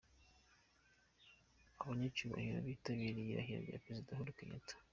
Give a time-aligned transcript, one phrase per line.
[1.81, 4.75] Abanyacyubahiro bitabiriye irahira rya Perezida Uhuru Kenyatta.